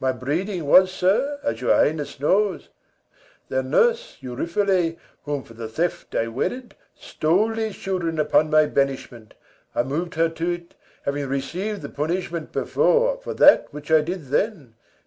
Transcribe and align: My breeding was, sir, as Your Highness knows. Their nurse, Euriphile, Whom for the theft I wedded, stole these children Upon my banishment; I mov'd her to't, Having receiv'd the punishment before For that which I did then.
My 0.00 0.10
breeding 0.10 0.64
was, 0.64 0.90
sir, 0.90 1.38
as 1.44 1.60
Your 1.60 1.74
Highness 1.74 2.18
knows. 2.18 2.70
Their 3.50 3.62
nurse, 3.62 4.16
Euriphile, 4.22 4.96
Whom 5.26 5.42
for 5.42 5.52
the 5.52 5.68
theft 5.68 6.14
I 6.14 6.28
wedded, 6.28 6.74
stole 6.94 7.50
these 7.52 7.76
children 7.76 8.18
Upon 8.18 8.48
my 8.48 8.64
banishment; 8.64 9.34
I 9.74 9.82
mov'd 9.82 10.14
her 10.14 10.30
to't, 10.30 10.74
Having 11.02 11.28
receiv'd 11.28 11.82
the 11.82 11.90
punishment 11.90 12.52
before 12.52 13.18
For 13.18 13.34
that 13.34 13.66
which 13.70 13.90
I 13.90 14.00
did 14.00 14.28
then. 14.28 14.76